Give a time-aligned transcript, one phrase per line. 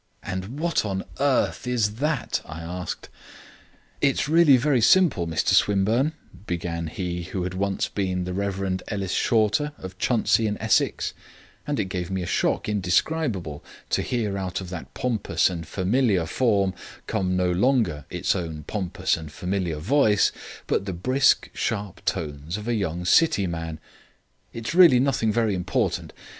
[0.23, 3.07] "And what on earth's that?" I asked.
[4.01, 6.13] "It's really very simple, Mr Swinburne,"
[6.47, 8.81] began he who had once been the Rev.
[8.87, 11.13] Ellis Shorter, of Chuntsey, in Essex;
[11.67, 16.25] and it gave me a shock indescribable to hear out of that pompous and familiar
[16.25, 16.73] form
[17.05, 20.31] come no longer its own pompous and familiar voice,
[20.65, 23.79] but the brisk sharp tones of a young city man.
[24.51, 26.11] "It is really nothing very important.